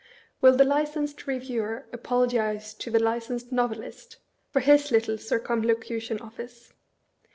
Will 0.41 0.55
the 0.57 0.63
licensed 0.63 1.17
Eeviewer 1.19 1.83
apologize 1.93 2.73
to 2.73 2.89
the 2.89 2.97
Licensed 2.97 3.51
Novelist, 3.51 4.17
for 4.49 4.59
his 4.59 4.89
little 4.89 5.19
Circumlocution 5.19 6.17
Of&ce? 6.21 6.73